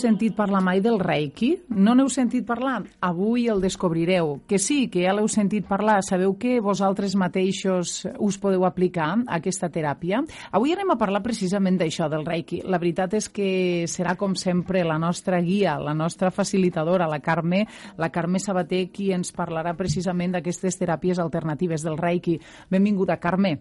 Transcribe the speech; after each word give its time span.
sentit 0.00 0.34
parlar 0.36 0.62
mai 0.64 0.80
del 0.80 0.98
Reiki? 0.98 1.50
No 1.76 1.92
n'heu 1.94 2.08
sentit 2.12 2.46
parlar? 2.48 2.80
Avui 3.04 3.46
el 3.52 3.60
descobrireu. 3.60 4.38
Que 4.48 4.58
sí, 4.58 4.88
que 4.88 5.04
ja 5.04 5.12
l'heu 5.16 5.28
sentit 5.28 5.66
parlar. 5.68 5.98
Sabeu 6.06 6.34
que 6.40 6.58
vosaltres 6.64 7.14
mateixos 7.20 8.06
us 8.18 8.38
podeu 8.40 8.64
aplicar 8.64 9.10
aquesta 9.28 9.68
teràpia? 9.72 10.22
Avui 10.56 10.72
anem 10.72 10.94
a 10.94 10.98
parlar 11.00 11.22
precisament 11.24 11.76
d'això, 11.80 12.08
del 12.08 12.24
Reiki. 12.26 12.62
La 12.64 12.80
veritat 12.80 13.18
és 13.20 13.28
que 13.28 13.50
serà, 13.90 14.16
com 14.16 14.34
sempre, 14.34 14.84
la 14.88 14.98
nostra 14.98 15.42
guia, 15.44 15.76
la 15.78 15.94
nostra 15.94 16.32
facilitadora, 16.32 17.08
la 17.10 17.20
Carme, 17.20 17.66
la 18.00 18.10
Carme 18.10 18.40
Sabater, 18.40 18.86
qui 18.90 19.12
ens 19.12 19.34
parlarà 19.36 19.76
precisament 19.76 20.38
d'aquestes 20.38 20.80
teràpies 20.80 21.20
alternatives 21.20 21.84
del 21.84 22.00
Reiki. 22.00 22.40
Benvinguda, 22.70 23.20
Carme. 23.20 23.58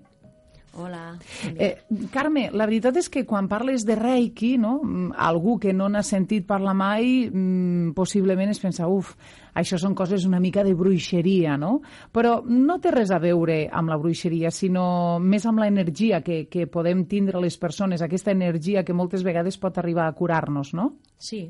Hola. 0.77 1.17
Eh, 1.57 1.77
Carme, 2.13 2.49
la 2.53 2.67
veritat 2.69 2.99
és 3.01 3.09
que 3.09 3.23
quan 3.27 3.47
parles 3.49 3.83
de 3.87 3.95
Reiki, 3.97 4.51
no, 4.61 4.75
algú 5.17 5.57
que 5.59 5.73
no 5.73 5.87
n'ha 5.89 6.03
sentit 6.05 6.45
parlar 6.47 6.75
mai, 6.77 7.25
mmm, 7.25 7.93
possiblement 7.97 8.51
es 8.53 8.61
pensa, 8.61 8.87
uf, 8.87 9.15
això 9.57 9.79
són 9.81 9.95
coses 9.97 10.27
una 10.29 10.39
mica 10.39 10.63
de 10.63 10.75
bruixeria, 10.77 11.57
no? 11.57 11.79
Però 12.13 12.37
no 12.45 12.77
té 12.79 12.93
res 12.93 13.09
a 13.11 13.19
veure 13.19 13.63
amb 13.71 13.89
la 13.89 13.97
bruixeria, 13.97 14.51
sinó 14.53 15.19
més 15.19 15.47
amb 15.49 15.63
l'energia 15.63 16.21
que, 16.21 16.43
que 16.51 16.67
podem 16.67 17.05
tindre 17.09 17.41
les 17.41 17.57
persones, 17.57 18.03
aquesta 18.05 18.31
energia 18.31 18.85
que 18.85 18.93
moltes 18.93 19.25
vegades 19.25 19.57
pot 19.57 19.81
arribar 19.81 20.05
a 20.07 20.13
curar-nos, 20.13 20.75
no? 20.77 20.93
Sí. 21.17 21.47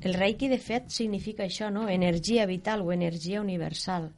El 0.00 0.16
Reiki, 0.16 0.48
de 0.48 0.56
fet, 0.58 0.88
significa 0.88 1.44
això, 1.44 1.68
no? 1.68 1.86
Energia 1.92 2.48
vital 2.48 2.80
o 2.80 2.92
energia 2.92 3.44
universal 3.44 4.14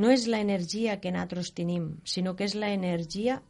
no 0.00 0.10
és 0.14 0.26
l'energia 0.30 0.98
que 1.02 1.12
nosaltres 1.12 1.52
tenim, 1.56 1.90
sinó 2.08 2.34
que 2.36 2.46
és 2.48 2.56
l'energia 2.56 3.40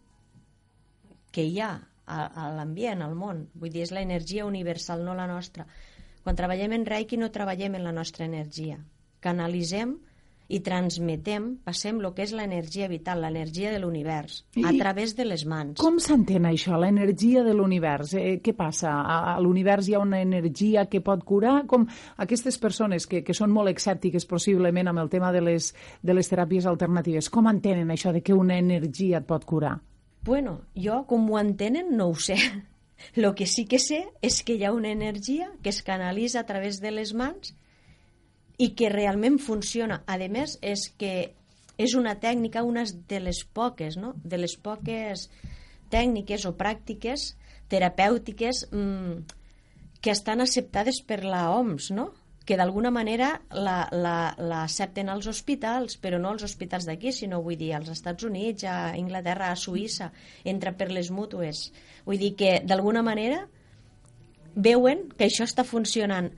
que 1.31 1.45
hi 1.47 1.61
ha 1.63 1.73
a, 2.11 2.21
a 2.27 2.51
l'ambient, 2.57 3.05
al 3.07 3.15
món. 3.15 3.45
Vull 3.55 3.73
dir, 3.73 3.85
és 3.87 3.95
l'energia 3.95 4.47
universal, 4.49 5.05
no 5.07 5.15
la 5.15 5.29
nostra. 5.31 5.67
Quan 6.25 6.37
treballem 6.37 6.75
en 6.77 6.87
Reiki 6.89 7.19
no 7.21 7.31
treballem 7.33 7.79
en 7.79 7.87
la 7.87 7.95
nostra 7.97 8.27
energia. 8.27 8.81
Canalitzem 9.25 9.95
i 10.51 10.59
transmetem, 10.67 11.45
passem 11.67 12.01
el 12.01 12.09
que 12.15 12.25
és 12.27 12.33
l'energia 12.35 12.89
vital, 12.91 13.23
l'energia 13.23 13.71
de 13.71 13.79
l'univers, 13.83 14.41
a 14.67 14.73
través 14.75 15.15
de 15.17 15.27
les 15.29 15.45
mans. 15.47 15.77
Com 15.79 16.01
s'entén 16.03 16.49
això, 16.49 16.75
l'energia 16.81 17.45
de 17.47 17.55
l'univers? 17.55 18.17
Eh, 18.19 18.41
què 18.43 18.55
passa? 18.59 18.97
A, 18.99 19.19
a 19.35 19.37
l'univers 19.43 19.89
hi 19.89 19.95
ha 19.95 20.03
una 20.03 20.21
energia 20.21 20.89
que 20.91 21.03
pot 21.07 21.23
curar? 21.25 21.61
Com 21.71 21.87
aquestes 22.25 22.59
persones 22.59 23.07
que, 23.07 23.23
que 23.27 23.37
són 23.37 23.55
molt 23.55 23.71
escèptiques 23.71 24.27
possiblement 24.27 24.91
amb 24.91 25.05
el 25.05 25.13
tema 25.13 25.31
de 25.31 25.45
les, 25.45 25.71
de 26.03 26.19
les 26.19 26.33
teràpies 26.33 26.67
alternatives, 26.67 27.31
com 27.31 27.47
entenen 27.51 27.95
això 27.95 28.13
de 28.13 28.25
que 28.27 28.35
una 28.35 28.59
energia 28.59 29.23
et 29.23 29.31
pot 29.31 29.47
curar? 29.47 29.77
Bueno, 30.27 30.59
jo, 30.75 31.05
com 31.09 31.31
ho 31.31 31.39
entenen, 31.39 31.95
no 31.97 32.11
ho 32.11 32.19
sé. 32.19 32.37
Lo 33.15 33.35
que 33.35 33.47
sí 33.47 33.65
que 33.65 33.79
sé 33.79 34.03
és 34.21 34.43
que 34.45 34.59
hi 34.59 34.67
ha 34.67 34.75
una 34.75 34.91
energia 34.91 35.49
que 35.63 35.71
es 35.71 35.81
canalitza 35.87 36.43
a 36.43 36.47
través 36.51 36.83
de 36.83 36.91
les 36.91 37.15
mans 37.15 37.55
i 38.61 38.73
que 38.77 38.91
realment 38.93 39.39
funciona. 39.41 40.03
A 40.07 40.19
més, 40.29 40.59
és 40.61 40.89
que 41.01 41.33
és 41.81 41.95
una 41.97 42.19
tècnica, 42.21 42.63
una 42.63 42.85
de 43.09 43.21
les 43.21 43.43
poques, 43.45 43.97
no? 43.97 44.13
de 44.23 44.37
les 44.37 44.57
poques 44.61 45.29
tècniques 45.91 46.45
o 46.47 46.53
pràctiques 46.59 47.33
terapèutiques 47.71 48.67
mmm, 48.71 49.23
que 50.03 50.13
estan 50.13 50.43
acceptades 50.43 51.01
per 51.07 51.23
la 51.25 51.47
OMS, 51.55 51.91
no? 51.97 52.11
que 52.45 52.57
d'alguna 52.59 52.91
manera 52.91 53.31
l'accepten 53.53 55.07
la, 55.07 55.13
la, 55.13 55.17
als 55.17 55.29
hospitals, 55.31 55.97
però 56.03 56.19
no 56.19 56.33
als 56.33 56.43
hospitals 56.43 56.89
d'aquí, 56.89 57.13
sinó 57.15 57.39
vull 57.45 57.59
dir 57.61 57.75
als 57.77 57.93
Estats 57.93 58.27
Units, 58.27 58.65
a 58.67 58.97
Inglaterra, 58.99 59.53
a 59.53 59.59
Suïssa, 59.61 60.11
entra 60.43 60.73
per 60.75 60.89
les 60.91 61.13
mútues. 61.15 61.69
Vull 62.09 62.19
dir 62.19 62.33
que 62.41 62.57
d'alguna 62.67 63.05
manera 63.07 63.45
veuen 64.57 65.07
que 65.15 65.29
això 65.29 65.47
està 65.47 65.63
funcionant 65.69 66.33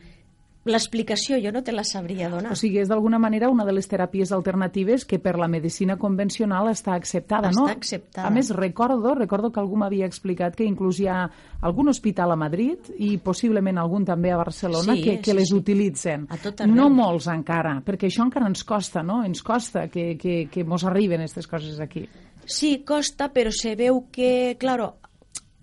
L'explicació 0.65 1.41
jo 1.43 1.51
no 1.51 1.65
te 1.67 1.73
la 1.75 1.83
sabria 1.83 2.29
donar. 2.31 2.53
O 2.55 2.57
sigui, 2.59 2.79
és 2.79 2.91
d'alguna 2.91 3.19
manera 3.19 3.49
una 3.51 3.65
de 3.67 3.73
les 3.75 3.89
teràpies 3.91 4.31
alternatives 4.31 5.03
que 5.11 5.19
per 5.19 5.35
la 5.41 5.49
medicina 5.51 5.97
convencional 5.99 6.71
està 6.71 6.95
acceptada, 6.95 7.51
està 7.51 7.59
no? 7.59 7.67
Està 7.67 7.81
acceptada. 7.81 8.29
A 8.29 8.31
més, 8.31 8.53
recordo, 8.55 9.17
recordo 9.19 9.51
que 9.51 9.59
algú 9.59 9.81
m'havia 9.81 10.07
explicat 10.07 10.55
que 10.55 10.63
inclús 10.69 11.01
hi 11.03 11.09
ha 11.11 11.25
algun 11.67 11.91
hospital 11.91 12.37
a 12.37 12.39
Madrid 12.39 12.93
i 12.95 13.17
possiblement 13.19 13.83
algun 13.83 14.07
també 14.07 14.31
a 14.31 14.39
Barcelona 14.39 14.95
sí, 14.95 15.03
que, 15.03 15.19
que 15.19 15.33
sí, 15.33 15.37
les 15.41 15.51
sí. 15.51 15.59
utilitzen. 15.59 16.29
A 16.31 16.39
tot 16.39 16.63
no 16.71 16.89
molts 16.95 17.27
encara, 17.33 17.81
perquè 17.83 18.07
això 18.07 18.23
encara 18.29 18.47
ens 18.47 18.63
costa, 18.63 19.03
no? 19.03 19.25
Ens 19.27 19.43
costa 19.43 19.89
que, 19.91 20.13
que, 20.15 20.45
que 20.47 20.63
mos 20.63 20.87
arriben 20.87 21.27
aquestes 21.27 21.51
coses 21.51 21.83
aquí. 21.83 22.07
Sí, 22.47 22.77
costa, 22.87 23.33
però 23.35 23.51
se 23.51 23.75
veu 23.79 24.05
que, 24.15 24.55
claro, 24.63 24.93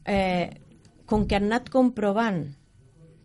eh, 0.04 0.50
com 1.08 1.24
que 1.24 1.40
han 1.40 1.48
anat 1.48 1.72
comprovant 1.72 2.50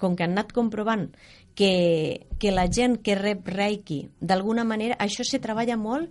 com 0.00 0.16
que 0.18 0.26
han 0.26 0.34
anat 0.34 0.52
comprovant 0.52 1.08
que, 1.54 2.26
que 2.38 2.52
la 2.52 2.68
gent 2.70 2.98
que 3.02 3.14
rep 3.18 3.46
Reiki, 3.48 4.04
d'alguna 4.20 4.64
manera, 4.64 4.98
això 4.98 5.24
se 5.26 5.40
treballa 5.42 5.76
molt 5.76 6.10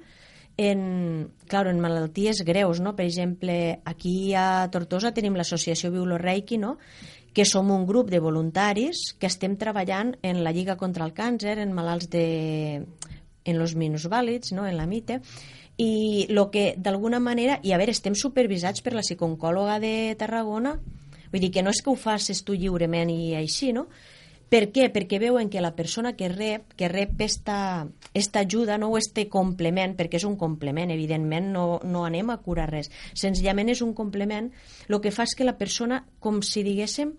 en, 0.57 1.31
claro, 1.47 1.71
en 1.71 1.81
malalties 1.81 2.43
greus, 2.45 2.79
no? 2.79 2.95
Per 2.95 3.05
exemple, 3.05 3.81
aquí 3.85 4.33
a 4.37 4.69
Tortosa 4.71 5.13
tenim 5.13 5.35
l'associació 5.35 5.91
Viulo 5.91 6.19
Reiki, 6.21 6.57
no? 6.57 6.77
que 7.33 7.45
som 7.49 7.71
un 7.73 7.87
grup 7.89 8.11
de 8.13 8.19
voluntaris 8.21 9.15
que 9.17 9.25
estem 9.25 9.57
treballant 9.57 10.13
en 10.21 10.43
la 10.45 10.51
Lliga 10.53 10.77
contra 10.77 11.03
el 11.05 11.15
Càncer, 11.17 11.57
en 11.57 11.73
malalts 11.73 12.09
de... 12.13 12.85
en 13.43 13.57
los 13.59 13.73
minusvàlids, 13.75 14.53
no? 14.53 14.67
en 14.67 14.77
la 14.77 14.85
MITE, 14.85 15.19
i 15.81 16.27
lo 16.29 16.51
que 16.51 16.75
d'alguna 16.77 17.19
manera, 17.19 17.57
i 17.63 17.73
a 17.73 17.79
veure, 17.81 17.91
estem 17.91 18.13
supervisats 18.13 18.85
per 18.85 18.93
la 18.93 19.01
psiconcòloga 19.01 19.79
de 19.81 20.13
Tarragona, 20.19 20.77
vull 21.33 21.41
dir 21.41 21.49
que 21.51 21.63
no 21.65 21.73
és 21.73 21.81
que 21.81 21.89
ho 21.89 21.97
facis 21.97 22.43
tu 22.45 22.53
lliurement 22.53 23.09
i 23.09 23.33
així, 23.35 23.73
no? 23.73 23.87
Per 24.53 24.67
què? 24.69 24.83
Perquè 24.93 25.17
veuen 25.17 25.47
que 25.49 25.61
la 25.65 25.71
persona 25.73 26.11
que 26.13 26.27
rep, 26.29 26.75
que 26.77 26.85
rep 26.91 27.23
esta, 27.25 27.87
esta 28.13 28.43
ajuda, 28.45 28.75
no 28.77 28.91
este 28.99 29.23
complement, 29.25 29.95
perquè 29.97 30.19
és 30.19 30.27
un 30.29 30.35
complement, 30.37 30.91
evidentment, 30.93 31.47
no, 31.55 31.63
no 31.81 32.03
anem 32.05 32.29
a 32.29 32.37
curar 32.45 32.67
res. 32.69 32.91
Senzillament 33.17 33.73
és 33.73 33.81
un 33.81 33.95
complement, 33.97 34.51
el 34.85 34.99
que 35.01 35.13
fa 35.15 35.25
és 35.25 35.33
que 35.33 35.47
la 35.47 35.55
persona, 35.57 36.03
com 36.21 36.43
si 36.45 36.61
diguéssim, 36.61 37.15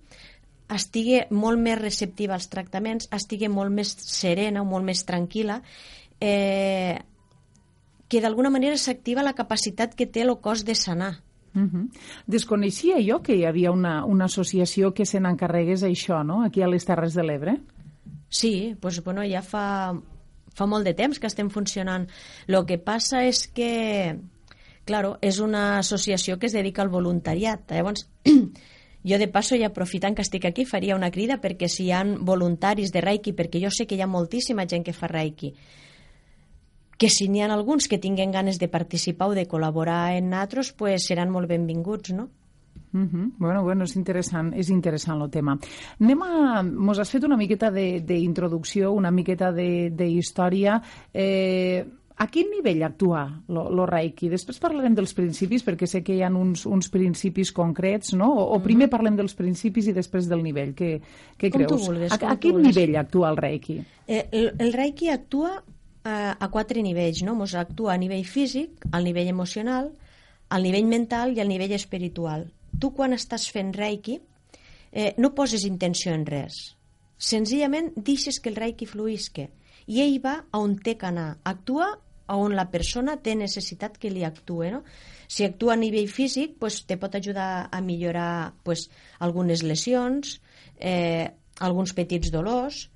estigui 0.70 1.24
molt 1.34 1.58
més 1.58 1.80
receptiva 1.80 2.38
als 2.38 2.46
tractaments, 2.54 3.10
estigui 3.10 3.50
molt 3.50 3.74
més 3.74 3.96
serena, 3.98 4.62
molt 4.62 4.86
més 4.86 5.02
tranquil·la, 5.02 5.58
eh, 6.22 7.02
que 8.06 8.22
d'alguna 8.22 8.54
manera 8.54 8.78
s'activa 8.78 9.26
la 9.26 9.34
capacitat 9.34 9.98
que 9.98 10.06
té 10.06 10.22
el 10.22 10.36
cos 10.38 10.62
de 10.62 10.78
sanar. 10.78 11.16
Uh 11.54 11.62
-huh. 11.62 11.88
Desconeixia 12.26 12.96
jo 13.00 13.22
que 13.22 13.36
hi 13.36 13.44
havia 13.44 13.70
una, 13.70 14.04
una 14.04 14.24
associació 14.24 14.92
que 14.92 15.06
se 15.06 15.20
n'encarregués 15.20 15.82
això, 15.82 16.24
no?, 16.24 16.42
aquí 16.42 16.62
a 16.62 16.68
les 16.68 16.84
Terres 16.84 17.14
de 17.14 17.22
l'Ebre. 17.22 17.60
Sí, 18.28 18.76
pues, 18.80 19.02
bueno, 19.04 19.22
ja 19.22 19.42
fa, 19.42 19.94
fa 20.54 20.66
molt 20.66 20.84
de 20.84 20.94
temps 20.94 21.20
que 21.20 21.26
estem 21.26 21.50
funcionant. 21.50 22.08
Lo 22.46 22.64
que 22.66 22.78
passa 22.78 23.24
és 23.24 23.46
que, 23.46 24.18
claro, 24.84 25.18
és 25.20 25.38
una 25.38 25.78
associació 25.78 26.38
que 26.38 26.46
es 26.46 26.52
dedica 26.52 26.82
al 26.82 26.88
voluntariat. 26.88 27.70
Llavors, 27.70 28.08
jo 29.10 29.18
de 29.18 29.28
passo 29.28 29.54
i 29.54 29.62
aprofitant 29.62 30.16
que 30.16 30.22
estic 30.22 30.46
aquí 30.46 30.64
faria 30.64 30.96
una 30.96 31.10
crida 31.10 31.40
perquè 31.40 31.68
si 31.68 31.84
hi 31.84 31.92
ha 31.92 32.02
voluntaris 32.04 32.90
de 32.90 33.00
Reiki, 33.00 33.32
perquè 33.32 33.62
jo 33.62 33.70
sé 33.70 33.86
que 33.86 33.94
hi 33.94 34.00
ha 34.00 34.10
moltíssima 34.10 34.66
gent 34.66 34.82
que 34.82 34.92
fa 34.96 35.06
Reiki, 35.06 35.54
que 36.98 37.10
si 37.10 37.28
n'hi 37.28 37.42
ha 37.42 37.50
alguns 37.52 37.88
que 37.88 37.98
tinguen 37.98 38.32
ganes 38.32 38.58
de 38.58 38.68
participar 38.68 39.32
o 39.32 39.34
de 39.34 39.48
col·laborar 39.48 40.16
en 40.18 40.30
nosaltres, 40.30 40.72
pues 40.72 41.06
seran 41.08 41.30
molt 41.30 41.48
benvinguts, 41.48 42.14
no? 42.14 42.30
Uh 42.94 43.00
-huh. 43.00 43.32
Bueno, 43.38 43.64
bueno, 43.64 43.84
és 43.84 43.96
interessant, 43.96 44.54
és 44.54 44.70
interessant 44.70 45.20
el 45.20 45.30
tema. 45.30 45.58
Anem 46.00 46.22
a... 46.22 46.62
Mos 46.62 46.98
has 46.98 47.10
fet 47.10 47.24
una 47.24 47.36
miqueta 47.36 47.70
d'introducció, 47.70 48.92
una 48.92 49.10
miqueta 49.10 49.52
d'història. 49.52 50.80
Eh, 51.12 51.84
a 52.16 52.28
quin 52.28 52.46
nivell 52.50 52.84
actua 52.86 53.24
el 53.48 53.86
Reiki? 53.90 54.28
Després 54.28 54.60
parlarem 54.62 54.94
dels 54.94 55.12
principis, 55.14 55.64
perquè 55.66 55.86
sé 55.86 56.02
que 56.04 56.14
hi 56.14 56.22
ha 56.22 56.30
uns, 56.30 56.64
uns 56.64 56.88
principis 56.88 57.50
concrets, 57.52 58.12
no? 58.14 58.30
O, 58.30 58.54
o 58.54 58.62
primer 58.62 58.88
parlem 58.88 59.16
dels 59.16 59.34
principis 59.34 59.88
i 59.88 59.92
després 59.92 60.28
del 60.30 60.42
nivell. 60.42 60.74
Què, 60.78 61.00
què 61.36 61.50
com 61.50 61.64
creus? 61.64 61.88
Vulguis, 61.88 62.12
a, 62.12 62.30
a 62.30 62.36
quin 62.36 62.62
nivell 62.62 62.94
actua 62.96 63.30
el 63.30 63.36
Reiki? 63.36 63.80
Eh, 64.06 64.28
el, 64.30 64.52
el 64.58 64.72
Reiki 64.72 65.10
actua 65.10 65.56
a, 66.04 66.36
a 66.38 66.48
quatre 66.52 66.82
nivells, 66.84 67.24
no? 67.26 67.34
Mos 67.38 67.56
actua 67.58 67.94
a 67.94 68.00
nivell 68.00 68.24
físic, 68.28 68.86
al 68.92 69.08
nivell 69.08 69.32
emocional, 69.32 69.90
al 70.54 70.62
nivell 70.62 70.86
mental 70.86 71.34
i 71.34 71.42
al 71.42 71.50
nivell 71.50 71.74
espiritual. 71.74 72.46
Tu, 72.80 72.92
quan 72.94 73.16
estàs 73.16 73.48
fent 73.50 73.72
Reiki, 73.74 74.20
eh, 74.92 75.12
no 75.18 75.34
poses 75.34 75.64
intenció 75.64 76.14
en 76.14 76.26
res. 76.28 76.76
Senzillament 77.18 77.92
deixes 77.96 78.40
que 78.40 78.50
el 78.52 78.58
Reiki 78.60 78.86
fluïsque 78.90 79.48
i 79.86 80.00
ell 80.04 80.18
va 80.22 80.38
on 80.56 80.76
té 80.80 80.96
que 81.00 81.08
anar. 81.08 81.38
Actua 81.44 81.92
on 82.34 82.54
la 82.56 82.66
persona 82.72 83.18
té 83.20 83.34
necessitat 83.36 83.98
que 84.00 84.10
li 84.10 84.24
actue. 84.24 84.70
No? 84.72 84.82
Si 85.28 85.44
actua 85.44 85.74
a 85.74 85.80
nivell 85.80 86.08
físic, 86.08 86.56
pues, 86.60 86.82
te 86.88 86.96
pot 87.00 87.14
ajudar 87.14 87.68
a 87.70 87.80
millorar 87.80 88.54
pues, 88.64 88.88
algunes 89.18 89.62
lesions, 89.62 90.40
eh, 90.78 91.30
alguns 91.60 91.92
petits 91.94 92.32
dolors. 92.32 92.88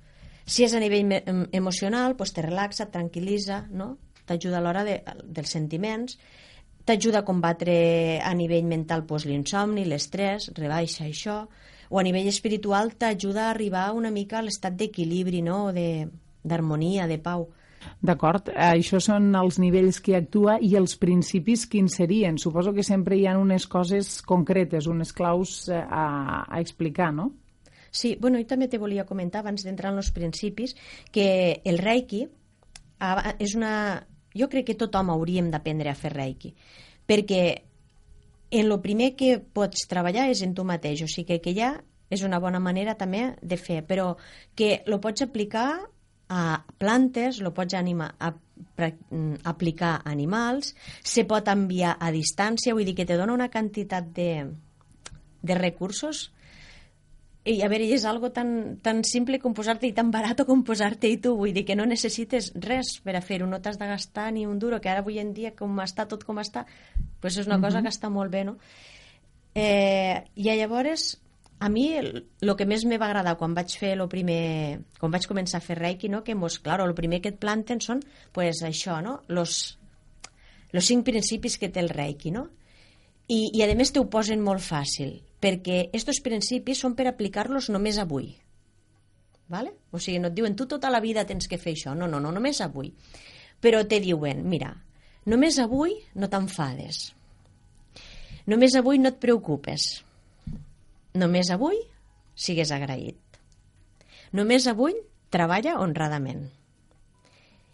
Si 0.49 0.65
és 0.65 0.73
a 0.73 0.81
nivell 0.81 1.13
emocional, 1.53 2.15
pues, 2.17 2.33
te 2.33 2.41
relaxa, 2.41 2.87
et 2.87 2.93
tranquil·litza, 2.95 3.67
no? 3.69 3.97
t'ajuda 4.29 4.59
a 4.59 4.61
l'hora 4.61 4.83
de, 4.85 4.99
dels 5.25 5.49
sentiments, 5.55 6.17
t'ajuda 6.85 7.23
a 7.23 7.25
combatre 7.25 8.19
a 8.21 8.33
nivell 8.37 8.65
mental 8.69 9.05
pues, 9.09 9.25
l'insomni, 9.29 9.85
l'estrès, 9.89 10.51
rebaixa 10.57 11.05
això, 11.05 11.43
o 11.89 11.97
a 11.97 12.03
nivell 12.05 12.29
espiritual 12.29 12.93
t'ajuda 12.97 13.47
a 13.47 13.53
arribar 13.53 13.87
una 13.97 14.11
mica 14.13 14.39
a 14.39 14.45
l'estat 14.45 14.77
d'equilibri, 14.77 15.41
no? 15.45 15.71
d'harmonia, 15.73 17.07
de, 17.09 17.17
de 17.17 17.23
pau. 17.25 17.47
D'acord, 18.01 18.49
això 18.53 18.99
són 19.01 19.31
els 19.39 19.57
nivells 19.61 20.01
que 20.03 20.17
actua 20.17 20.57
i 20.61 20.75
els 20.77 20.97
principis 20.99 21.65
quins 21.71 21.95
serien? 22.01 22.37
Suposo 22.37 22.73
que 22.75 22.83
sempre 22.83 23.17
hi 23.17 23.25
ha 23.27 23.37
unes 23.39 23.65
coses 23.71 24.19
concretes, 24.27 24.87
unes 24.91 25.13
claus 25.15 25.61
eh, 25.69 25.79
a, 25.79 26.43
a 26.43 26.59
explicar, 26.61 27.13
no? 27.15 27.31
Sí, 27.91 28.15
bueno, 28.19 28.39
i 28.39 28.45
també 28.45 28.67
te 28.69 28.79
volia 28.81 29.07
comentar, 29.09 29.41
abans 29.41 29.65
d'entrar 29.65 29.93
en 29.93 30.01
els 30.01 30.11
principis, 30.15 30.75
que 31.11 31.61
el 31.65 31.81
Reiki 31.81 32.25
és 33.39 33.55
una... 33.55 33.73
Jo 34.37 34.45
crec 34.49 34.67
que 34.67 34.77
tothom 34.77 35.09
hauríem 35.09 35.49
d'aprendre 35.49 35.89
a 35.89 35.97
fer 35.97 36.11
Reiki, 36.13 36.53
perquè 37.09 37.41
en 38.51 38.67
lo 38.69 38.79
primer 38.81 39.15
que 39.17 39.37
pots 39.39 39.87
treballar 39.89 40.27
és 40.29 40.43
en 40.45 40.53
tu 40.57 40.65
mateix, 40.65 41.01
o 41.01 41.09
sigui 41.09 41.39
que 41.41 41.53
ja 41.57 41.73
és 42.09 42.23
una 42.25 42.39
bona 42.41 42.59
manera 42.61 42.95
també 42.97 43.35
de 43.41 43.57
fer, 43.57 43.81
però 43.85 44.15
que 44.57 44.81
lo 44.89 44.99
pots 45.01 45.25
aplicar 45.25 45.79
a 46.29 46.41
plantes, 46.77 47.39
lo 47.41 47.53
pots 47.53 47.73
animar, 47.77 48.11
a, 48.19 48.29
a, 48.29 48.89
mm, 49.09 49.41
aplicar 49.49 49.95
a 49.97 50.11
animals, 50.11 50.75
se 51.03 51.25
pot 51.25 51.47
enviar 51.49 51.95
a 51.99 52.11
distància, 52.13 52.73
vull 52.73 52.85
dir 52.85 52.95
que 52.97 53.05
te 53.09 53.17
dona 53.17 53.33
una 53.33 53.49
quantitat 53.49 54.09
de, 54.13 54.31
de 55.41 55.57
recursos 55.57 56.29
i 57.45 57.61
a 57.63 57.69
veure, 57.71 57.85
és 57.95 58.03
algo 58.05 58.29
tan, 58.35 58.79
tan 58.83 58.99
simple 59.07 59.39
com 59.39 59.53
posar-te 59.55 59.87
i 59.87 59.93
tan 59.95 60.11
barat 60.11 60.43
com 60.47 60.63
posar-te 60.67 61.07
i 61.07 61.17
tu, 61.23 61.35
vull 61.39 61.53
dir 61.55 61.63
que 61.65 61.77
no 61.79 61.85
necessites 61.87 62.51
res 62.59 62.97
per 63.03 63.15
a 63.15 63.23
fer-ho, 63.23 63.47
no 63.47 63.61
t'has 63.63 63.79
de 63.79 63.87
gastar 63.87 64.27
ni 64.35 64.45
un 64.45 64.59
duro, 64.59 64.81
que 64.81 64.91
ara 64.91 64.99
avui 65.05 65.21
en 65.23 65.31
dia 65.33 65.55
com 65.55 65.79
està 65.79 66.05
tot 66.07 66.25
com 66.27 66.37
està, 66.43 66.65
pues 67.21 67.37
és 67.37 67.47
una 67.47 67.55
uh 67.55 67.59
-huh. 67.59 67.65
cosa 67.65 67.81
que 67.81 67.89
està 67.89 68.09
molt 68.09 68.31
bé, 68.31 68.43
no? 68.43 68.57
Eh, 69.55 70.23
I 70.35 70.43
llavors 70.43 71.17
a 71.59 71.69
mi 71.69 71.93
el, 71.93 72.27
el 72.41 72.55
que 72.55 72.65
més 72.65 72.85
me 72.85 72.97
va 72.97 73.09
agradar 73.09 73.35
quan 73.37 73.53
vaig 73.53 73.73
fer 73.77 73.95
lo 73.97 74.07
primer, 74.07 74.79
quan 74.99 75.11
vaig 75.11 75.27
començar 75.27 75.59
a 75.59 75.61
fer 75.61 75.77
Reiki, 75.77 76.07
no? 76.07 76.23
que 76.23 76.35
mos, 76.35 76.59
claro, 76.59 76.85
el 76.85 76.95
primer 76.95 77.21
que 77.21 77.29
et 77.29 77.39
planten 77.39 77.81
són 77.81 77.99
pues, 78.31 78.63
això, 78.63 79.01
no? 79.03 79.21
los, 79.27 79.77
los 80.71 80.85
cinc 80.85 81.05
principis 81.05 81.57
que 81.57 81.69
té 81.69 81.81
el 81.81 81.89
Reiki, 81.89 82.31
no? 82.31 82.47
I, 83.27 83.51
i 83.53 83.61
a 83.61 83.75
més 83.75 83.91
t'ho 83.91 84.07
posen 84.09 84.41
molt 84.41 84.63
fàcil, 84.63 85.19
perquè 85.39 85.85
aquests 85.87 86.21
principis 86.25 86.81
són 86.83 86.95
per 86.95 87.07
aplicar-los 87.09 87.69
només 87.73 87.99
avui. 88.01 88.33
Vale? 89.49 89.73
O 89.91 89.99
sigui, 89.99 90.19
no 90.21 90.29
et 90.29 90.35
diuen 90.37 90.55
tu 90.55 90.67
tota 90.69 90.91
la 90.93 91.01
vida 91.01 91.25
tens 91.25 91.47
que 91.49 91.57
fer 91.57 91.73
això, 91.77 91.95
no, 91.97 92.07
no, 92.07 92.19
no, 92.19 92.33
només 92.35 92.59
avui. 92.61 92.91
Però 93.59 93.81
te 93.87 93.99
diuen, 94.03 94.43
mira, 94.47 94.73
només 95.25 95.57
avui 95.59 95.95
no 96.15 96.29
t'enfades, 96.29 97.09
només 98.47 98.75
avui 98.77 99.01
no 99.01 99.09
et 99.09 99.17
preocupes, 99.19 99.89
Només 101.17 101.49
avui 101.49 101.79
sigues 102.37 102.69
agraït. 102.71 103.17
Només 104.31 104.67
avui 104.69 104.93
treballa 105.33 105.79
honradament. 105.81 106.43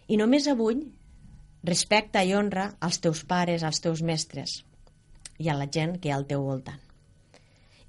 I 0.07 0.15
només 0.21 0.47
avui 0.47 0.79
respecta 1.67 2.23
i 2.23 2.31
honra 2.37 2.69
als 2.79 3.01
teus 3.03 3.25
pares, 3.27 3.63
als 3.63 3.81
teus 3.83 4.01
mestres 4.01 4.61
i 5.37 5.49
a 5.49 5.57
la 5.59 5.67
gent 5.67 5.97
que 5.99 6.07
hi 6.07 6.13
ha 6.13 6.19
al 6.21 6.27
teu 6.29 6.45
voltant. 6.47 6.79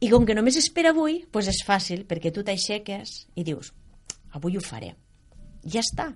I 0.07 0.11
com 0.13 0.27
que 0.27 0.37
només 0.39 0.55
és 0.61 0.69
per 0.71 0.85
avui, 0.93 1.25
doncs 1.35 1.51
és 1.51 1.65
fàcil, 1.67 2.05
perquè 2.07 2.31
tu 2.31 2.45
t'aixeques 2.47 3.17
i 3.35 3.45
dius, 3.47 3.73
avui 4.39 4.55
ho 4.55 4.63
faré. 4.63 4.93
Ja 5.67 5.83
està. 5.83 6.13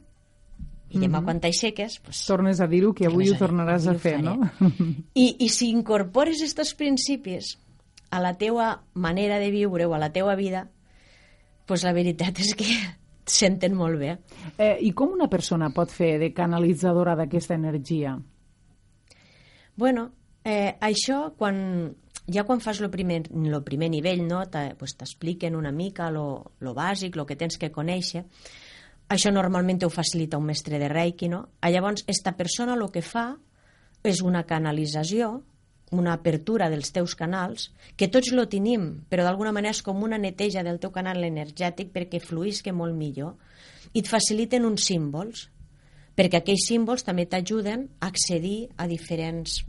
I 0.91 0.99
demà 0.99 1.19
mm 1.19 1.21
-hmm. 1.21 1.25
quan 1.25 1.41
t'aixeques... 1.41 2.01
Doncs, 2.05 2.27
Tornes 2.27 2.61
a 2.61 2.67
dir-ho 2.67 2.93
que 2.95 3.07
avui 3.07 3.31
ho 3.31 3.35
tornaràs 3.39 3.87
a, 3.87 3.93
a 3.93 3.99
fer, 3.99 4.23
no? 4.23 4.39
I, 5.15 5.37
I 5.39 5.49
si 5.49 5.71
incorpores 5.71 6.43
aquests 6.43 6.75
principis 6.75 7.59
a 8.11 8.21
la 8.21 8.35
teua 8.35 8.83
manera 8.95 9.39
de 9.39 9.51
viure 9.51 9.87
o 9.87 9.95
a 9.95 9.99
la 9.99 10.13
teua 10.13 10.35
vida, 10.35 10.69
pues 11.67 11.85
la 11.85 11.93
veritat 11.93 12.39
és 12.39 12.55
que 12.55 12.67
senten 13.27 13.75
molt 13.75 13.99
bé. 13.99 14.19
Eh, 14.59 14.79
I 14.83 14.93
com 14.93 15.13
una 15.15 15.29
persona 15.29 15.71
pot 15.71 15.91
fer 15.91 16.19
de 16.19 16.33
canalitzadora 16.33 17.15
d'aquesta 17.17 17.55
energia? 17.55 18.19
Bueno, 19.77 20.11
eh, 20.45 20.77
això 20.81 21.35
quan, 21.39 21.95
ja 22.33 22.45
quan 22.47 22.61
fas 22.61 22.81
el 22.81 22.91
primer, 22.91 23.25
lo 23.31 23.63
primer 23.67 23.91
nivell, 23.91 24.27
no, 24.27 24.45
t'expliquen 24.49 25.53
pues 25.53 25.59
una 25.59 25.73
mica 25.73 26.11
lo, 26.11 26.53
lo 26.61 26.75
bàsic, 26.75 27.17
lo 27.17 27.27
que 27.27 27.37
tens 27.37 27.59
que 27.59 27.73
conèixer, 27.75 28.25
això 29.11 29.33
normalment 29.35 29.83
ho 29.85 29.91
facilita 29.91 30.39
un 30.39 30.47
mestre 30.47 30.79
de 30.79 30.89
Reiki, 30.89 31.29
no? 31.29 31.49
Llavors, 31.63 32.05
esta 32.07 32.37
persona 32.37 32.77
el 32.79 32.87
que 32.95 33.03
fa 33.03 33.33
és 34.07 34.23
una 34.23 34.45
canalització 34.47 35.41
una 35.91 36.13
apertura 36.15 36.71
dels 36.71 36.93
teus 36.95 37.17
canals, 37.19 37.71
que 37.99 38.09
tots 38.09 38.31
lo 38.33 38.47
tenim, 38.49 39.03
però 39.11 39.25
d'alguna 39.27 39.53
manera 39.53 39.75
és 39.75 39.83
com 39.83 40.05
una 40.07 40.21
neteja 40.23 40.63
del 40.63 40.79
teu 40.79 40.93
canal 40.95 41.25
energètic 41.27 41.91
perquè 41.95 42.21
fluïsque 42.23 42.73
molt 42.73 42.95
millor, 42.95 43.35
i 43.93 44.05
et 44.05 44.11
faciliten 44.11 44.69
uns 44.69 44.87
símbols, 44.87 45.49
perquè 46.15 46.41
aquells 46.41 46.69
símbols 46.69 47.03
també 47.07 47.27
t'ajuden 47.27 47.89
a 47.99 48.11
accedir 48.13 48.71
a 48.77 48.87
diferents 48.87 49.65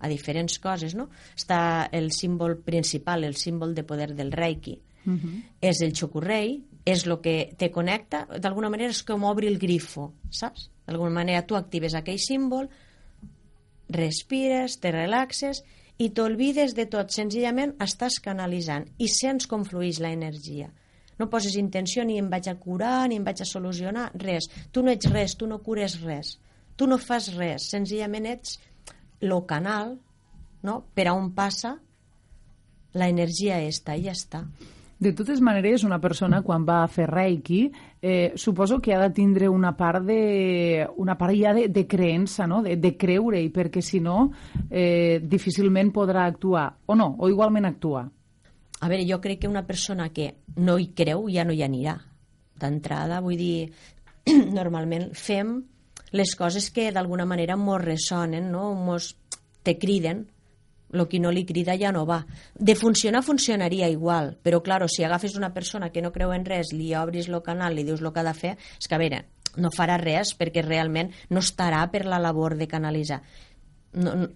a 0.00 0.08
diferents 0.08 0.58
coses, 0.58 0.96
no? 0.96 1.08
Està 1.36 1.88
el 1.92 2.10
símbol 2.16 2.58
principal, 2.64 3.24
el 3.24 3.36
símbol 3.36 3.74
de 3.74 3.84
poder 3.84 4.14
del 4.14 4.32
Reiki, 4.32 4.80
uh 5.06 5.12
-huh. 5.12 5.42
és 5.60 5.80
el 5.80 5.92
xocurrei, 5.94 6.62
és 6.84 7.06
el 7.06 7.20
que 7.20 7.54
te 7.56 7.70
connecta, 7.70 8.26
d'alguna 8.38 8.70
manera 8.70 8.90
és 8.90 9.02
com 9.02 9.24
obri 9.24 9.46
el 9.46 9.58
grifo, 9.58 10.14
saps? 10.30 10.70
D'alguna 10.86 11.10
manera 11.10 11.46
tu 11.46 11.56
actives 11.56 11.94
aquell 11.94 12.18
símbol, 12.18 12.68
respires, 13.88 14.78
te 14.80 14.90
relaxes 14.90 15.62
i 15.98 16.10
t'olvides 16.10 16.74
de 16.74 16.86
tot, 16.86 17.10
senzillament 17.10 17.74
estàs 17.78 18.20
canalitzant 18.24 18.86
i 18.98 19.08
sents 19.08 19.46
com 19.46 19.64
flueix 19.64 20.00
la 20.00 20.12
energia. 20.12 20.70
No 21.18 21.28
poses 21.28 21.56
intenció 21.60 22.04
ni 22.04 22.16
em 22.16 22.30
vaig 22.32 22.48
a 22.48 22.56
curar, 22.56 23.08
ni 23.08 23.18
em 23.20 23.24
vaig 23.24 23.42
a 23.42 23.44
solucionar, 23.44 24.10
res. 24.14 24.48
Tu 24.72 24.82
no 24.82 24.90
ets 24.90 25.10
res, 25.12 25.36
tu 25.36 25.46
no 25.46 25.58
cures 25.60 25.98
res. 26.00 26.38
Tu 26.80 26.86
no 26.88 26.96
fas 26.96 27.28
res, 27.34 27.66
senzillament 27.68 28.24
ets 28.30 28.56
lo 29.20 29.44
canal 29.46 29.98
no? 30.62 30.84
per 30.94 31.08
a 31.08 31.14
on 31.14 31.32
passa 31.34 31.76
la 32.92 33.08
energia 33.08 33.60
esta 33.62 33.94
i 33.94 34.04
ja 34.08 34.14
està. 34.16 34.44
De 35.00 35.14
totes 35.16 35.40
maneres, 35.40 35.80
una 35.86 35.96
persona 35.96 36.42
quan 36.44 36.66
va 36.68 36.82
a 36.82 36.88
fer 36.92 37.06
Reiki, 37.08 37.60
eh, 38.02 38.32
suposo 38.36 38.82
que 38.84 38.92
ha 38.92 38.98
de 39.00 39.14
tindre 39.16 39.48
una 39.48 39.72
part 39.76 40.04
de, 40.04 40.86
una 41.00 41.16
part 41.16 41.32
ja 41.38 41.54
de, 41.56 41.68
de 41.72 41.86
creença, 41.88 42.46
no? 42.46 42.60
de, 42.60 42.74
de 42.76 42.90
creure-hi, 43.00 43.48
perquè 43.48 43.80
si 43.80 44.02
no, 44.04 44.26
eh, 44.68 45.22
difícilment 45.24 45.88
podrà 45.94 46.26
actuar. 46.28 46.66
O 46.84 46.98
no, 47.00 47.14
o 47.16 47.30
igualment 47.32 47.70
actua. 47.70 48.04
A 48.80 48.92
veure, 48.92 49.08
jo 49.08 49.22
crec 49.24 49.40
que 49.40 49.48
una 49.48 49.64
persona 49.64 50.10
que 50.12 50.34
no 50.60 50.76
hi 50.76 50.90
creu 50.92 51.30
ja 51.32 51.46
no 51.48 51.56
hi 51.56 51.64
anirà. 51.64 51.96
D'entrada, 52.60 53.22
vull 53.24 53.40
dir, 53.40 53.70
normalment 54.60 55.14
fem 55.16 55.62
les 56.10 56.34
coses 56.36 56.70
que 56.70 56.90
d'alguna 56.92 57.26
manera 57.26 57.56
mos 57.56 57.80
ressonen, 57.82 58.50
no? 58.50 58.74
mos 58.74 59.16
te 59.62 59.78
criden, 59.78 60.28
el 60.92 61.06
que 61.08 61.20
no 61.20 61.30
li 61.30 61.44
crida 61.46 61.76
ja 61.78 61.92
no 61.92 62.04
va. 62.06 62.24
De 62.54 62.74
funcionar, 62.74 63.22
funcionaria 63.22 63.88
igual, 63.88 64.36
però, 64.42 64.62
claro, 64.62 64.88
si 64.88 65.04
agafes 65.04 65.36
una 65.36 65.52
persona 65.54 65.90
que 65.90 66.02
no 66.02 66.12
creu 66.12 66.32
en 66.34 66.44
res, 66.44 66.72
li 66.74 66.94
obris 66.98 67.28
el 67.28 67.42
canal, 67.46 67.76
li 67.76 67.84
dius 67.86 68.02
el 68.02 68.12
que 68.12 68.20
ha 68.20 68.26
de 68.26 68.34
fer, 68.34 68.56
és 68.78 68.88
que, 68.88 68.96
a 68.96 69.02
veure, 69.02 69.24
no 69.56 69.70
farà 69.74 69.98
res 69.98 70.34
perquè 70.38 70.62
realment 70.66 71.10
no 71.30 71.42
estarà 71.42 71.82
per 71.90 72.04
la 72.06 72.20
labor 72.22 72.56
de 72.58 72.68
canalitzar. 72.70 73.22
No, 73.94 74.14
no, 74.14 74.28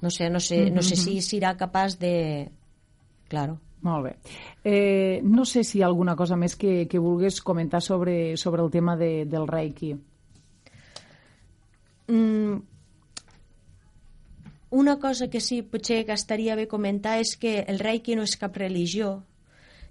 no 0.00 0.10
sé, 0.10 0.30
no 0.30 0.40
sé, 0.40 0.70
no 0.70 0.82
sé 0.82 0.96
si 0.96 1.16
mm-hmm. 1.16 1.28
serà 1.28 1.56
capaç 1.56 1.98
de... 2.00 2.14
Claro. 3.28 3.60
Molt 3.80 4.04
bé. 4.04 4.10
Eh, 4.64 5.20
no 5.24 5.46
sé 5.48 5.62
si 5.64 5.78
hi 5.78 5.82
ha 5.82 5.86
alguna 5.88 6.12
cosa 6.16 6.36
més 6.36 6.52
que, 6.60 6.84
que 6.84 7.00
vulgués 7.00 7.40
comentar 7.40 7.80
sobre, 7.80 8.36
sobre 8.36 8.62
el 8.62 8.70
tema 8.70 8.96
de, 8.96 9.24
del 9.24 9.46
Reiki. 9.48 9.94
Mm, 12.10 12.60
una 14.70 14.98
cosa 14.98 15.28
que 15.28 15.40
sí 15.40 15.62
potser 15.62 16.04
que 16.06 16.14
estaria 16.14 16.54
bé 16.54 16.68
comentar 16.70 17.18
és 17.18 17.34
que 17.38 17.64
el 17.66 17.80
reiki 17.82 18.14
no 18.14 18.22
és 18.22 18.36
cap 18.38 18.56
religió, 18.56 19.24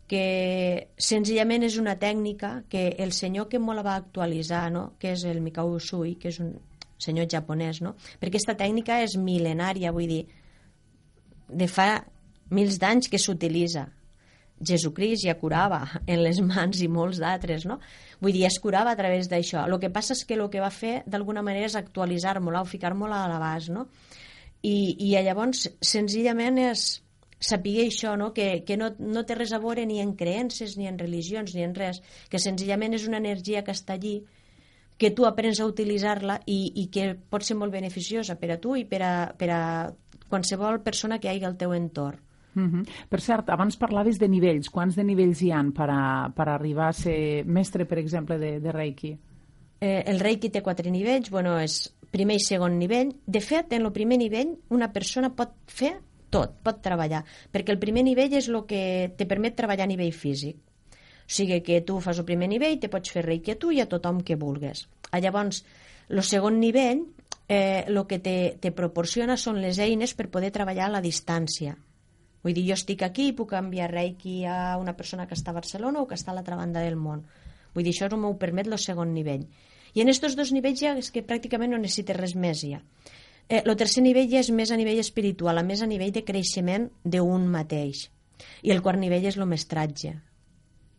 que 0.09 0.89
senzillament 0.97 1.67
és 1.67 1.77
una 1.77 1.97
tècnica 1.99 2.63
que 2.69 2.95
el 2.97 3.11
senyor 3.13 3.49
que 3.49 3.59
me 3.59 3.75
la 3.75 3.83
va 3.85 3.95
actualitzar, 3.99 4.71
no? 4.71 4.93
que 4.99 5.13
és 5.13 5.25
el 5.27 5.41
Mikao 5.43 5.75
Usui, 5.75 6.15
que 6.15 6.31
és 6.31 6.39
un 6.39 6.55
senyor 6.97 7.27
japonès, 7.29 7.81
no? 7.85 7.93
perquè 8.19 8.33
aquesta 8.33 8.55
tècnica 8.57 9.01
és 9.03 9.17
mil·lenària, 9.19 9.91
vull 9.93 10.09
dir, 10.09 10.23
de 11.49 11.67
fa 11.67 11.91
mils 12.49 12.79
d'anys 12.81 13.09
que 13.11 13.19
s'utilitza. 13.21 13.85
Jesucrist 14.59 15.23
ja 15.25 15.37
curava 15.39 15.81
en 16.05 16.23
les 16.23 16.39
mans 16.43 16.81
i 16.83 16.87
molts 16.91 17.19
d'altres, 17.21 17.65
no? 17.69 17.79
Vull 18.19 18.35
dir, 18.35 18.45
es 18.49 18.59
curava 18.59 18.91
a 18.91 18.99
través 18.99 19.29
d'això. 19.31 19.65
El 19.65 19.79
que 19.79 19.91
passa 19.93 20.15
és 20.17 20.25
que 20.27 20.35
el 20.35 20.47
que 20.51 20.63
va 20.63 20.71
fer, 20.73 21.03
d'alguna 21.07 21.43
manera, 21.45 21.69
és 21.69 21.77
actualitzar-me-la 21.79 22.63
o 22.63 22.67
ficar-me-la 22.67 23.23
a 23.25 23.29
l'abast, 23.31 23.71
no? 23.71 23.87
I, 24.61 24.95
i 25.07 25.13
llavors 25.23 25.69
senzillament 25.79 26.59
és 26.59 26.89
saber 27.39 27.85
això, 27.85 28.17
no? 28.19 28.33
que, 28.33 28.65
que 28.67 28.75
no, 28.75 28.91
no 28.99 29.23
té 29.23 29.37
res 29.39 29.53
a 29.55 29.61
veure 29.63 29.85
ni 29.87 30.01
en 30.03 30.11
creences, 30.19 30.75
ni 30.77 30.89
en 30.89 30.99
religions, 30.99 31.55
ni 31.55 31.63
en 31.63 31.73
res, 31.75 32.01
que 32.29 32.41
senzillament 32.43 32.97
és 32.97 33.07
una 33.07 33.21
energia 33.23 33.63
que 33.63 33.71
està 33.71 33.95
allí, 33.95 34.19
que 34.99 35.13
tu 35.15 35.23
aprens 35.25 35.61
a 35.61 35.67
utilitzar-la 35.69 36.41
i, 36.45 36.59
i 36.83 36.89
que 36.91 37.13
pot 37.15 37.45
ser 37.47 37.55
molt 37.55 37.71
beneficiosa 37.71 38.35
per 38.35 38.51
a 38.51 38.59
tu 38.59 38.75
i 38.75 38.83
per 38.83 38.99
a, 39.07 39.13
per 39.39 39.49
a 39.55 39.61
qualsevol 40.27 40.81
persona 40.83 41.21
que 41.23 41.31
hagi 41.31 41.47
al 41.47 41.55
teu 41.57 41.71
entorn. 41.73 42.19
Uh 42.55 42.61
-huh. 42.63 42.83
Per 43.09 43.21
cert, 43.21 43.49
abans 43.49 43.77
parlaves 43.77 44.19
de 44.19 44.27
nivells. 44.27 44.69
Quants 44.69 44.95
de 44.95 45.03
nivells 45.03 45.41
hi 45.41 45.51
han 45.51 45.71
per, 45.71 45.89
a, 45.89 46.31
per 46.35 46.47
arribar 46.49 46.87
a 46.89 46.93
ser 46.93 47.45
mestre, 47.45 47.85
per 47.85 47.99
exemple, 47.99 48.37
de, 48.37 48.59
de 48.59 48.71
Reiki? 48.71 49.17
Eh, 49.79 50.03
el 50.05 50.19
Reiki 50.19 50.49
té 50.49 50.61
quatre 50.61 50.91
nivells. 50.91 51.29
Bueno, 51.29 51.59
és 51.59 51.93
primer 52.11 52.35
i 52.35 52.39
segon 52.39 52.77
nivell. 52.77 53.13
De 53.25 53.41
fet, 53.41 53.73
en 53.73 53.85
el 53.85 53.91
primer 53.91 54.17
nivell 54.17 54.57
una 54.69 54.91
persona 54.91 55.29
pot 55.35 55.53
fer 55.67 55.99
tot, 56.29 56.59
pot 56.63 56.81
treballar, 56.81 57.23
perquè 57.51 57.73
el 57.73 57.79
primer 57.81 58.03
nivell 58.03 58.33
és 58.37 58.49
el 58.49 58.63
que 58.69 59.13
te 59.17 59.25
permet 59.25 59.55
treballar 59.57 59.87
a 59.87 59.91
nivell 59.91 60.13
físic. 60.13 60.57
O 60.59 61.31
sigui 61.31 61.61
que 61.61 61.81
tu 61.85 61.99
fas 62.01 62.17
el 62.17 62.25
primer 62.25 62.49
nivell, 62.49 62.79
te 62.79 62.89
pots 62.89 63.11
fer 63.13 63.25
reiki 63.25 63.53
a 63.53 63.59
tu 63.61 63.71
i 63.71 63.81
a 63.81 63.89
tothom 63.89 64.23
que 64.25 64.35
vulgues. 64.35 64.87
A 65.11 65.19
llavors, 65.19 65.63
el 66.09 66.23
segon 66.25 66.59
nivell, 66.59 67.03
eh, 67.47 67.85
el 67.87 67.99
que 68.07 68.17
te, 68.19 68.57
te 68.61 68.71
proporciona 68.71 69.37
són 69.37 69.61
les 69.61 69.77
eines 69.77 70.15
per 70.17 70.29
poder 70.33 70.49
treballar 70.51 70.87
a 70.87 70.95
la 70.97 71.03
distància. 71.05 71.75
Vull 72.43 72.55
dir, 72.55 72.65
jo 72.69 72.75
estic 72.77 73.03
aquí 73.03 73.29
i 73.29 73.35
puc 73.35 73.53
enviar 73.57 73.89
reiki 73.91 74.43
a 74.47 74.77
una 74.79 74.95
persona 74.95 75.27
que 75.27 75.35
està 75.35 75.51
a 75.51 75.59
Barcelona 75.59 76.01
o 76.01 76.07
que 76.07 76.15
està 76.15 76.31
a 76.31 76.37
l'altra 76.37 76.59
banda 76.59 76.83
del 76.85 76.95
món. 76.95 77.25
Vull 77.75 77.83
dir, 77.83 77.93
això 77.93 78.09
m'ho 78.15 78.35
permet 78.39 78.67
el 78.67 78.77
segon 78.79 79.13
nivell. 79.13 79.47
I 79.93 80.03
en 80.03 80.11
aquests 80.11 80.37
dos 80.37 80.53
nivells 80.55 80.79
ja 80.79 80.93
és 80.97 81.11
que 81.11 81.25
pràcticament 81.25 81.73
no 81.73 81.81
necessites 81.81 82.17
res 82.17 82.35
més 82.35 82.63
ja. 82.63 82.79
Eh, 83.49 83.63
el 83.65 83.75
tercer 83.75 84.03
nivell 84.05 84.29
ja 84.29 84.43
és 84.43 84.51
més 84.53 84.71
a 84.71 84.77
nivell 84.77 85.01
espiritual, 85.01 85.57
a 85.57 85.65
més 85.65 85.81
a 85.81 85.89
nivell 85.89 86.13
de 86.13 86.23
creixement 86.23 86.89
d'un 87.03 87.47
mateix. 87.49 88.07
I 88.63 88.71
el 88.71 88.83
quart 88.85 89.01
nivell 89.01 89.25
és 89.25 89.37
el 89.37 89.49
mestratge. 89.49 90.13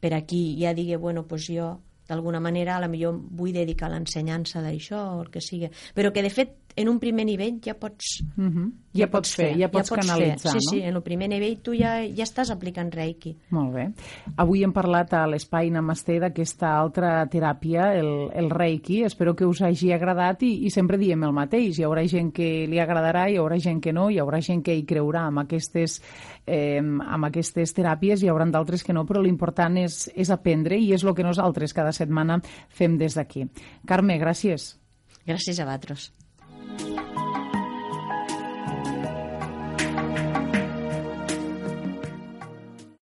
Per 0.01 0.13
aquí 0.17 0.59
ja 0.61 0.75
digui, 0.75 0.97
bueno, 0.97 1.27
pues 1.29 1.47
jo 1.47 1.79
d'alguna 2.11 2.41
manera 2.43 2.77
a 2.77 2.83
la 2.83 2.89
millor 2.91 3.15
vull 3.15 3.55
dedicar 3.55 3.89
l'ensenyança 3.93 4.65
d'això 4.65 4.99
o 5.15 5.21
el 5.23 5.31
que 5.31 5.41
sigui. 5.45 5.71
Però 5.95 6.11
que 6.13 6.25
de 6.27 6.33
fet 6.35 6.57
en 6.77 6.89
un 6.89 6.99
primer 7.01 7.27
nivell 7.27 7.61
ja 7.65 7.75
pots... 7.75 8.21
Uh 8.37 8.45
-huh. 8.45 8.71
ja, 8.93 9.07
ja 9.07 9.09
pots 9.11 9.35
fer, 9.35 9.57
ja 9.59 9.69
pots, 9.69 9.91
ja 9.91 9.97
pots 9.97 10.07
canalitzar, 10.07 10.53
fer. 10.53 10.61
Sí, 10.61 10.67
no? 10.67 10.71
sí, 10.71 10.83
en 10.89 10.97
el 10.97 11.03
primer 11.03 11.29
nivell 11.29 11.59
tu 11.63 11.73
ja, 11.75 12.01
ja 12.03 12.25
estàs 12.25 12.51
aplicant 12.51 12.93
Reiki. 12.93 13.37
Molt 13.51 13.75
bé. 13.75 13.91
Avui 14.37 14.63
hem 14.63 14.73
parlat 14.73 15.13
a 15.15 15.27
l'Espai 15.27 15.71
Namaste 15.71 16.19
d'aquesta 16.21 16.79
altra 16.79 17.27
teràpia, 17.27 17.95
el, 17.95 18.31
el 18.35 18.51
Reiki. 18.51 19.03
Espero 19.05 19.35
que 19.35 19.47
us 19.47 19.63
hagi 19.63 19.93
agradat 19.93 20.43
i, 20.43 20.67
i 20.67 20.71
sempre 20.71 20.99
diem 20.99 21.23
el 21.23 21.33
mateix. 21.33 21.79
Hi 21.79 21.85
haurà 21.85 22.07
gent 22.07 22.33
que 22.33 22.67
li 22.67 22.79
agradarà, 22.79 23.29
hi 23.29 23.37
haurà 23.37 23.59
gent 23.59 23.81
que 23.81 23.93
no, 23.93 24.11
hi 24.11 24.19
haurà 24.19 24.41
gent 24.41 24.63
que 24.63 24.75
hi 24.75 24.85
creurà 24.85 25.27
amb 25.27 25.39
aquestes, 25.39 26.03
eh, 26.47 26.79
amb 26.81 27.25
aquestes 27.25 27.75
teràpies, 27.75 28.23
hi 28.23 28.29
haurà 28.29 28.45
d'altres 28.51 28.83
que 28.85 28.93
no, 28.93 29.05
però 29.07 29.21
l'important 29.23 29.77
és, 29.77 30.11
és 30.15 30.31
aprendre 30.31 30.77
i 30.77 30.93
és 30.93 31.05
el 31.05 31.15
que 31.15 31.23
nosaltres 31.23 31.73
cada 31.73 31.93
setmana 31.93 32.41
fem 32.69 32.99
des 32.99 33.15
d'aquí. 33.15 33.47
Carme, 33.87 34.19
gràcies. 34.19 34.77
Gràcies 35.27 35.61
a 35.61 35.65
vosaltres. 35.65 36.20
Bye. 36.81 37.10